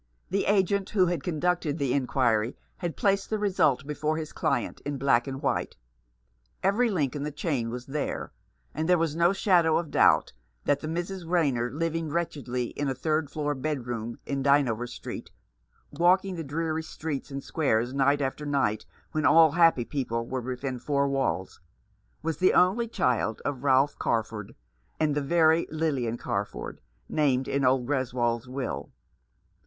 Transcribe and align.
The 0.31 0.45
agent 0.45 0.89
who 0.89 1.05
had 1.05 1.21
conducted 1.23 1.77
the 1.77 1.93
inquiry 1.93 2.57
had 2.77 2.97
placed 2.97 3.29
the 3.29 3.37
result 3.37 3.85
before 3.85 4.17
his 4.17 4.33
client 4.33 4.81
in 4.83 4.97
black 4.97 5.27
and 5.27 5.39
white. 5.43 5.77
Every 6.63 6.89
link 6.89 7.15
in 7.15 7.21
the 7.21 7.29
chain 7.31 7.69
was 7.69 7.85
there; 7.85 8.31
and 8.73 8.89
there 8.89 8.97
was 8.97 9.15
no 9.15 9.31
shadow 9.31 9.77
of 9.77 9.91
doubt 9.91 10.33
that 10.65 10.79
the 10.79 10.87
Mrs. 10.87 11.29
Rayner, 11.29 11.69
living 11.69 12.09
wretchedly 12.09 12.69
in 12.71 12.89
a 12.89 12.95
third 12.95 13.29
floor 13.29 13.53
bedroom 13.53 14.17
in 14.25 14.41
Dynevor 14.41 14.87
Street, 14.87 15.29
walk 15.91 16.25
ing 16.25 16.35
the 16.35 16.43
dreary 16.43 16.81
streets 16.81 17.29
and 17.29 17.43
squares 17.43 17.93
night 17.93 18.21
after 18.21 18.43
night 18.47 18.87
when 19.11 19.23
all 19.27 19.51
happy 19.51 19.85
people 19.85 20.25
were 20.25 20.41
within 20.41 20.79
four 20.79 21.07
walls, 21.07 21.59
was 22.23 22.37
the 22.37 22.53
only 22.55 22.87
child 22.87 23.39
of 23.45 23.63
Ralph 23.63 23.99
Carford 23.99 24.55
and 24.99 25.13
the 25.13 25.21
very 25.21 25.67
Lilian 25.69 26.17
Carford 26.17 26.81
named 27.07 27.47
in 27.47 27.63
old 27.63 27.85
Greswold's 27.85 28.47
will. 28.49 28.89